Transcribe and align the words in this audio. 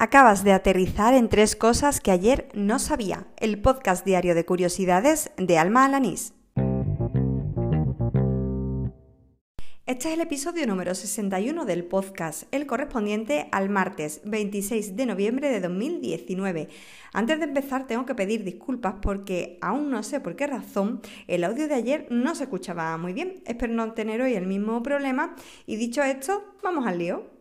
Acabas 0.00 0.44
de 0.44 0.52
aterrizar 0.52 1.12
en 1.12 1.28
tres 1.28 1.56
cosas 1.56 2.00
que 2.00 2.12
ayer 2.12 2.48
no 2.54 2.78
sabía. 2.78 3.26
El 3.36 3.60
podcast 3.60 4.06
diario 4.06 4.36
de 4.36 4.44
curiosidades 4.44 5.32
de 5.36 5.58
Alma 5.58 5.84
Alanís. 5.84 6.34
Este 9.86 10.06
es 10.06 10.14
el 10.14 10.20
episodio 10.20 10.68
número 10.68 10.94
61 10.94 11.64
del 11.64 11.84
podcast, 11.84 12.44
el 12.52 12.68
correspondiente 12.68 13.48
al 13.50 13.70
martes 13.70 14.20
26 14.24 14.94
de 14.94 15.06
noviembre 15.06 15.50
de 15.50 15.58
2019. 15.58 16.68
Antes 17.12 17.38
de 17.40 17.46
empezar 17.46 17.88
tengo 17.88 18.06
que 18.06 18.14
pedir 18.14 18.44
disculpas 18.44 18.94
porque 19.02 19.58
aún 19.62 19.90
no 19.90 20.04
sé 20.04 20.20
por 20.20 20.36
qué 20.36 20.46
razón 20.46 21.00
el 21.26 21.42
audio 21.42 21.66
de 21.66 21.74
ayer 21.74 22.06
no 22.08 22.36
se 22.36 22.44
escuchaba 22.44 22.96
muy 22.98 23.14
bien. 23.14 23.42
Espero 23.46 23.74
no 23.74 23.94
tener 23.94 24.22
hoy 24.22 24.34
el 24.34 24.46
mismo 24.46 24.80
problema 24.80 25.34
y 25.66 25.74
dicho 25.74 26.04
esto, 26.04 26.54
vamos 26.62 26.86
al 26.86 26.98
lío. 26.98 27.37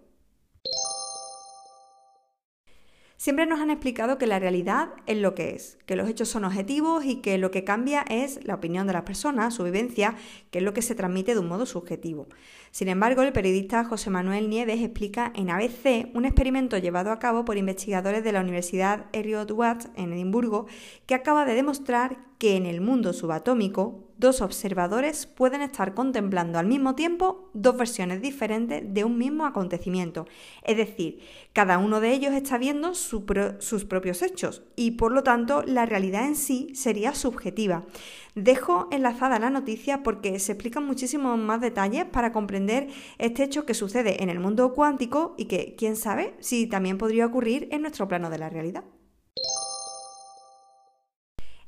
Siempre 3.18 3.48
nos 3.48 3.60
han 3.60 3.72
explicado 3.72 4.20
que 4.20 4.28
la 4.28 4.38
realidad 4.38 4.90
es 5.08 5.18
lo 5.18 5.34
que 5.34 5.56
es, 5.56 5.80
que 5.88 5.96
los 5.96 6.08
hechos 6.08 6.30
son 6.30 6.46
objetivos 6.46 7.04
y 7.04 7.16
que 7.16 7.40
lo 7.40 7.50
que 7.50 7.64
cambia 7.64 8.06
es 8.08 8.46
la 8.46 8.54
opinión 8.54 8.86
de 8.86 8.94
las 8.94 9.02
personas, 9.02 9.56
su 9.56 9.64
vivencia, 9.64 10.14
que 10.52 10.60
es 10.60 10.64
lo 10.64 10.76
que 10.76 10.84
se 10.84 10.94
transmite 10.94 11.34
de 11.34 11.40
un 11.40 11.48
modo 11.48 11.66
subjetivo. 11.66 12.28
Sin 12.70 12.90
embargo, 12.90 13.24
el 13.24 13.34
periodista 13.34 13.84
José 13.84 14.12
Manuel 14.12 14.52
Nieves 14.52 14.82
explica 14.82 15.34
en 15.36 15.50
ABC 15.50 16.12
un 16.14 16.26
experimento 16.26 16.78
llevado 16.78 17.12
a 17.12 17.18
cabo 17.18 17.44
por 17.44 17.58
investigadores 17.58 18.24
de 18.24 18.32
la 18.34 18.42
Universidad 18.42 19.08
Heriot 19.14 19.50
Watt 19.50 19.86
en 19.96 20.14
Edimburgo 20.14 20.68
que 21.08 21.16
acaba 21.16 21.44
de 21.46 21.56
demostrar 21.56 22.20
que 22.38 22.56
en 22.56 22.68
el 22.68 22.82
mundo 22.82 23.14
subatómico 23.14 24.07
dos 24.18 24.42
observadores 24.42 25.28
pueden 25.28 25.62
estar 25.62 25.94
contemplando 25.94 26.60
al 26.60 26.68
mismo 26.68 26.96
tiempo 26.96 27.50
dos 27.54 27.78
versiones 27.78 28.22
diferentes 28.22 28.84
de 28.94 29.04
un 29.04 29.18
mismo 29.18 29.46
acontecimiento. 29.46 30.28
Es 30.64 30.78
decir, 30.78 31.20
cada 31.54 31.78
uno 31.78 32.00
de 32.00 32.12
ellos 32.12 32.34
está 32.34 32.58
viendo 32.58 32.94
sus 32.96 33.86
propios 33.86 34.22
hechos 34.22 34.64
y 34.76 34.92
por 34.92 35.12
lo 35.12 35.24
tanto 35.24 35.64
la 35.64 35.86
realidad 35.86 36.26
en 36.26 36.36
sí 36.36 36.72
sería 36.74 37.14
subjetiva. 37.14 37.86
Dejo 38.36 38.88
enlazada 38.92 39.40
la 39.40 39.50
noticia 39.50 40.04
porque 40.04 40.40
se 40.40 40.52
explican 40.52 40.86
muchísimos 40.86 41.38
más 41.40 41.62
detalles 41.62 42.06
para 42.06 42.32
comprender 42.32 42.90
este 43.18 43.44
hecho 43.44 43.66
que 43.66 43.74
sucede 43.74 44.22
en 44.24 44.30
el 44.30 44.40
mundo 44.40 44.74
cuántico 44.74 45.36
y 45.38 45.46
que, 45.46 45.76
quién 45.78 45.96
sabe, 45.96 46.36
si 46.40 46.68
también 46.68 46.98
podría 46.98 47.26
ocurrir 47.26 47.68
en 47.72 47.82
nuestro 47.82 48.08
plano 48.08 48.30
de 48.30 48.38
la 48.38 48.50
realidad. 48.50 48.84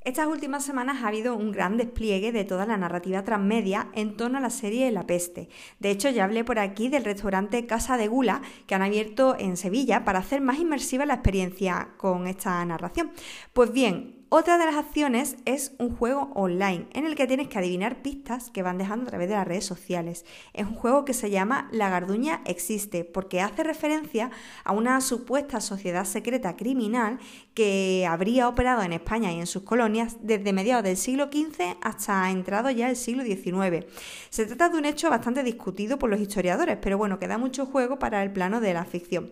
Estas 0.10 0.26
últimas 0.26 0.66
semanas 0.66 1.04
ha 1.04 1.10
habido 1.10 1.36
un 1.36 1.52
gran 1.52 1.78
despliegue 1.78 2.32
de 2.32 2.44
toda 2.44 2.66
la 2.66 2.78
narrativa 2.78 3.24
transmedia 3.24 3.90
en 3.94 4.18
torno 4.18 4.40
a 4.40 4.42
la 4.42 4.50
serie 4.50 4.92
La 4.92 5.06
Peste. 5.06 5.50
De 5.78 5.92
hecho, 5.92 6.10
ya 6.10 6.24
hablé 6.24 6.44
por 6.44 6.58
aquí 6.58 6.90
del 6.90 7.06
restaurante 7.06 7.68
Casa 7.68 7.96
de 7.96 8.08
Gula 8.08 8.42
que 8.66 8.74
han 8.74 8.82
abierto 8.82 9.36
en 9.38 9.56
Sevilla 9.56 10.06
para 10.06 10.18
hacer 10.18 10.42
más 10.42 10.58
inmersiva 10.58 11.06
la 11.06 11.14
experiencia 11.14 11.90
con 11.98 12.26
esta 12.26 12.66
narración. 12.66 13.12
Pues 13.54 13.72
bien, 13.72 14.19
otra 14.32 14.60
de 14.60 14.66
las 14.66 14.76
acciones 14.76 15.38
es 15.46 15.72
un 15.80 15.96
juego 15.96 16.32
online 16.36 16.86
en 16.94 17.08
el 17.08 17.16
que 17.16 17.26
tienes 17.26 17.48
que 17.48 17.58
adivinar 17.58 18.04
pistas 18.04 18.52
que 18.52 18.62
van 18.62 18.78
dejando 18.78 19.06
a 19.06 19.10
través 19.10 19.28
de 19.28 19.34
las 19.34 19.48
redes 19.48 19.66
sociales. 19.66 20.24
Es 20.54 20.68
un 20.68 20.76
juego 20.76 21.04
que 21.04 21.16
se 21.16 21.32
llama 21.32 21.68
La 21.72 21.90
Garduña 21.90 22.42
existe 22.46 23.04
porque 23.04 23.42
hace 23.42 23.64
referencia 23.64 24.30
a 24.64 24.74
una 24.74 25.02
supuesta 25.02 25.60
sociedad 25.62 26.06
secreta 26.06 26.56
criminal 26.56 27.18
que 27.56 28.06
habría 28.08 28.48
operado 28.48 28.84
en 28.84 28.94
España 28.94 29.32
y 29.32 29.40
en 29.40 29.48
sus 29.48 29.64
colonias 29.64 30.18
desde 30.22 30.54
mediados 30.54 30.84
del 30.84 30.98
siglo 30.98 31.30
XV 31.32 31.78
hasta 31.82 32.30
entrado 32.30 32.70
ya 32.70 32.88
el 32.88 32.98
siglo 32.98 33.24
XIX. 33.24 33.88
Se 34.30 34.46
trata 34.46 34.70
de 34.70 34.78
un 34.78 34.86
hecho 34.86 35.10
bastante 35.10 35.42
discutido 35.42 35.98
por 35.98 36.12
los 36.12 36.22
historiadores, 36.22 36.78
pero 36.80 37.00
bueno, 37.00 37.18
que 37.18 37.28
da 37.28 37.40
mucho 37.40 37.66
juego 37.66 37.98
para 37.98 38.22
el 38.22 38.32
plano 38.32 38.62
de 38.62 38.76
la 38.76 38.86
ficción. 38.86 39.32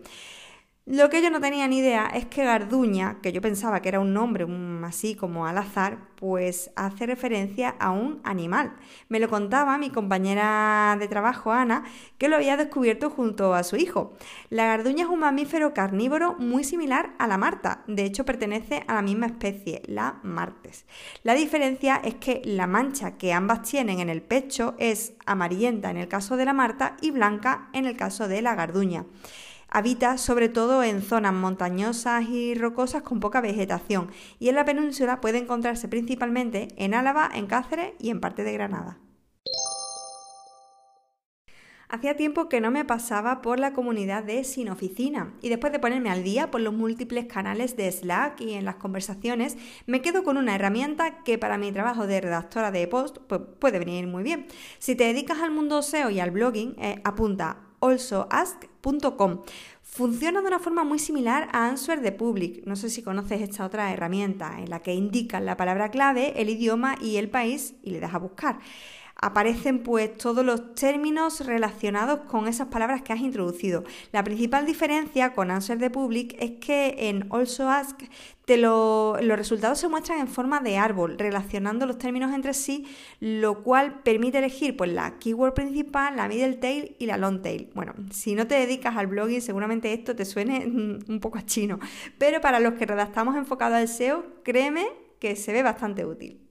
Lo 0.90 1.10
que 1.10 1.20
yo 1.20 1.28
no 1.28 1.38
tenía 1.38 1.68
ni 1.68 1.80
idea 1.80 2.06
es 2.06 2.24
que 2.24 2.46
Garduña, 2.46 3.18
que 3.20 3.30
yo 3.30 3.42
pensaba 3.42 3.82
que 3.82 3.90
era 3.90 4.00
un 4.00 4.14
nombre 4.14 4.46
así 4.84 5.14
como 5.14 5.46
al 5.46 5.58
azar, 5.58 5.98
pues 6.14 6.70
hace 6.76 7.04
referencia 7.04 7.74
a 7.78 7.90
un 7.90 8.22
animal. 8.24 8.72
Me 9.10 9.20
lo 9.20 9.28
contaba 9.28 9.76
mi 9.76 9.90
compañera 9.90 10.96
de 10.98 11.06
trabajo, 11.06 11.52
Ana, 11.52 11.84
que 12.16 12.30
lo 12.30 12.36
había 12.36 12.56
descubierto 12.56 13.10
junto 13.10 13.52
a 13.52 13.64
su 13.64 13.76
hijo. 13.76 14.14
La 14.48 14.64
garduña 14.64 15.04
es 15.04 15.10
un 15.10 15.18
mamífero 15.18 15.74
carnívoro 15.74 16.36
muy 16.38 16.64
similar 16.64 17.12
a 17.18 17.26
la 17.26 17.36
marta, 17.36 17.84
de 17.86 18.06
hecho 18.06 18.24
pertenece 18.24 18.82
a 18.86 18.94
la 18.94 19.02
misma 19.02 19.26
especie, 19.26 19.82
la 19.84 20.20
martes. 20.22 20.86
La 21.22 21.34
diferencia 21.34 22.00
es 22.02 22.14
que 22.14 22.40
la 22.46 22.66
mancha 22.66 23.18
que 23.18 23.34
ambas 23.34 23.60
tienen 23.60 24.00
en 24.00 24.08
el 24.08 24.22
pecho 24.22 24.74
es 24.78 25.12
amarillenta 25.26 25.90
en 25.90 25.98
el 25.98 26.08
caso 26.08 26.38
de 26.38 26.46
la 26.46 26.54
marta 26.54 26.96
y 27.02 27.10
blanca 27.10 27.68
en 27.74 27.84
el 27.84 27.94
caso 27.94 28.26
de 28.26 28.40
la 28.40 28.54
garduña. 28.54 29.04
Habita 29.70 30.16
sobre 30.16 30.48
todo 30.48 30.82
en 30.82 31.02
zonas 31.02 31.34
montañosas 31.34 32.28
y 32.28 32.54
rocosas 32.54 33.02
con 33.02 33.20
poca 33.20 33.40
vegetación 33.40 34.10
y 34.38 34.48
en 34.48 34.54
la 34.54 34.64
península 34.64 35.20
puede 35.20 35.38
encontrarse 35.38 35.88
principalmente 35.88 36.68
en 36.76 36.94
Álava, 36.94 37.30
en 37.34 37.46
Cáceres 37.46 37.92
y 37.98 38.10
en 38.10 38.20
parte 38.20 38.44
de 38.44 38.52
Granada. 38.54 38.98
Hacía 41.90 42.16
tiempo 42.16 42.50
que 42.50 42.60
no 42.60 42.70
me 42.70 42.84
pasaba 42.84 43.40
por 43.40 43.58
la 43.58 43.72
comunidad 43.72 44.22
de 44.22 44.44
Sin 44.44 44.68
Oficina 44.68 45.32
y 45.40 45.48
después 45.48 45.72
de 45.72 45.78
ponerme 45.78 46.10
al 46.10 46.22
día 46.22 46.50
por 46.50 46.60
los 46.60 46.74
múltiples 46.74 47.24
canales 47.26 47.76
de 47.76 47.90
Slack 47.90 48.42
y 48.42 48.54
en 48.54 48.66
las 48.66 48.76
conversaciones, 48.76 49.56
me 49.86 50.02
quedo 50.02 50.22
con 50.22 50.36
una 50.36 50.54
herramienta 50.54 51.22
que 51.24 51.38
para 51.38 51.56
mi 51.56 51.72
trabajo 51.72 52.06
de 52.06 52.20
redactora 52.20 52.70
de 52.70 52.86
post 52.88 53.18
pues, 53.26 53.40
puede 53.58 53.78
venir 53.78 54.06
muy 54.06 54.22
bien. 54.22 54.46
Si 54.78 54.96
te 54.96 55.04
dedicas 55.04 55.38
al 55.40 55.50
mundo 55.50 55.80
SEO 55.80 56.10
y 56.10 56.20
al 56.20 56.30
blogging, 56.30 56.74
eh, 56.78 57.00
apunta 57.04 57.62
Funciona 59.82 60.40
de 60.42 60.46
una 60.46 60.58
forma 60.58 60.84
muy 60.84 60.98
similar 60.98 61.48
a 61.52 61.66
Answer 61.66 62.02
the 62.02 62.12
Public. 62.12 62.64
No 62.66 62.76
sé 62.76 62.90
si 62.90 63.02
conoces 63.02 63.40
esta 63.40 63.64
otra 63.64 63.92
herramienta 63.92 64.58
en 64.58 64.70
la 64.70 64.80
que 64.80 64.94
indicas 64.94 65.42
la 65.42 65.56
palabra 65.56 65.90
clave, 65.90 66.40
el 66.40 66.50
idioma 66.50 66.96
y 67.00 67.16
el 67.16 67.30
país 67.30 67.74
y 67.82 67.90
le 67.90 68.00
das 68.00 68.14
a 68.14 68.18
buscar 68.18 68.58
aparecen 69.18 69.82
pues 69.82 70.16
todos 70.16 70.44
los 70.44 70.74
términos 70.74 71.44
relacionados 71.44 72.20
con 72.20 72.46
esas 72.46 72.68
palabras 72.68 73.02
que 73.02 73.12
has 73.12 73.20
introducido. 73.20 73.84
La 74.12 74.22
principal 74.22 74.64
diferencia 74.64 75.34
con 75.34 75.50
Answer 75.50 75.78
the 75.78 75.90
Public 75.90 76.36
es 76.40 76.52
que 76.64 77.08
en 77.08 77.26
Also 77.30 77.68
Ask 77.68 78.00
los 78.56 79.36
resultados 79.36 79.78
se 79.78 79.88
muestran 79.88 80.20
en 80.20 80.28
forma 80.28 80.60
de 80.60 80.78
árbol, 80.78 81.18
relacionando 81.18 81.84
los 81.84 81.98
términos 81.98 82.32
entre 82.32 82.54
sí, 82.54 82.86
lo 83.20 83.62
cual 83.62 84.00
permite 84.02 84.38
elegir 84.38 84.74
pues, 84.76 84.90
la 84.90 85.18
keyword 85.18 85.52
principal, 85.52 86.16
la 86.16 86.28
middle 86.28 86.54
tail 86.54 86.96
y 86.98 87.06
la 87.06 87.18
long 87.18 87.42
tail. 87.42 87.68
Bueno, 87.74 87.92
si 88.10 88.34
no 88.34 88.46
te 88.46 88.54
dedicas 88.54 88.96
al 88.96 89.08
blogging, 89.08 89.42
seguramente 89.42 89.92
esto 89.92 90.16
te 90.16 90.24
suene 90.24 90.64
un 91.08 91.20
poco 91.20 91.36
a 91.36 91.44
chino, 91.44 91.78
pero 92.16 92.40
para 92.40 92.58
los 92.58 92.74
que 92.74 92.86
redactamos 92.86 93.36
enfocado 93.36 93.74
al 93.74 93.88
SEO, 93.88 94.24
créeme 94.44 94.86
que 95.18 95.36
se 95.36 95.52
ve 95.52 95.62
bastante 95.62 96.06
útil. 96.06 96.47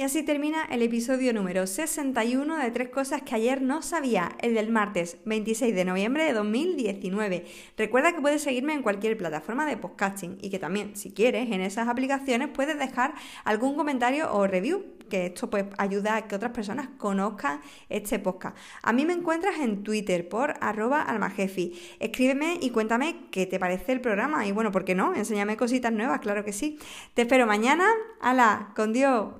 Y 0.00 0.04
así 0.04 0.22
termina 0.22 0.64
el 0.70 0.82
episodio 0.82 1.32
número 1.32 1.66
61 1.66 2.56
de 2.58 2.70
Tres 2.70 2.88
Cosas 2.88 3.22
que 3.22 3.34
ayer 3.34 3.60
no 3.60 3.82
sabía, 3.82 4.36
el 4.40 4.54
del 4.54 4.70
martes 4.70 5.16
26 5.24 5.74
de 5.74 5.84
noviembre 5.84 6.22
de 6.22 6.34
2019. 6.34 7.44
Recuerda 7.76 8.12
que 8.12 8.20
puedes 8.20 8.42
seguirme 8.42 8.74
en 8.74 8.82
cualquier 8.82 9.16
plataforma 9.16 9.66
de 9.66 9.76
podcasting 9.76 10.38
y 10.40 10.50
que 10.50 10.60
también, 10.60 10.94
si 10.94 11.10
quieres, 11.10 11.50
en 11.50 11.62
esas 11.62 11.88
aplicaciones 11.88 12.46
puedes 12.46 12.78
dejar 12.78 13.12
algún 13.42 13.74
comentario 13.74 14.32
o 14.32 14.46
review, 14.46 14.84
que 15.10 15.26
esto 15.26 15.50
pues 15.50 15.64
ayuda 15.78 16.14
a 16.14 16.28
que 16.28 16.36
otras 16.36 16.52
personas 16.52 16.90
conozcan 16.96 17.60
este 17.88 18.20
podcast. 18.20 18.56
A 18.82 18.92
mí 18.92 19.04
me 19.04 19.14
encuentras 19.14 19.58
en 19.58 19.82
Twitter 19.82 20.28
por 20.28 20.54
arroba 20.60 21.02
almajefi. 21.02 21.72
Escríbeme 21.98 22.58
y 22.60 22.70
cuéntame 22.70 23.26
qué 23.32 23.46
te 23.46 23.58
parece 23.58 23.90
el 23.90 24.00
programa 24.00 24.46
y 24.46 24.52
bueno, 24.52 24.70
¿por 24.70 24.84
qué 24.84 24.94
no? 24.94 25.12
Enséñame 25.16 25.56
cositas 25.56 25.92
nuevas, 25.92 26.20
claro 26.20 26.44
que 26.44 26.52
sí. 26.52 26.78
Te 27.14 27.22
espero 27.22 27.48
mañana. 27.48 27.88
¡Hala! 28.20 28.72
¡Con 28.76 28.92
Dios! 28.92 29.30